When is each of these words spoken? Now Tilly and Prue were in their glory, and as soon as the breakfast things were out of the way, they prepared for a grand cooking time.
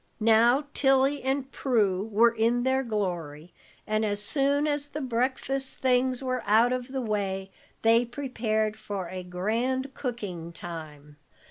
Now 0.19 0.63
Tilly 0.73 1.21
and 1.21 1.51
Prue 1.51 2.03
were 2.11 2.31
in 2.33 2.63
their 2.63 2.81
glory, 2.81 3.53
and 3.85 4.03
as 4.03 4.19
soon 4.19 4.65
as 4.65 4.87
the 4.87 4.99
breakfast 4.99 5.77
things 5.77 6.23
were 6.23 6.41
out 6.47 6.73
of 6.73 6.87
the 6.87 7.03
way, 7.03 7.51
they 7.83 8.05
prepared 8.05 8.79
for 8.79 9.09
a 9.09 9.21
grand 9.21 9.93
cooking 9.93 10.53
time. 10.53 11.17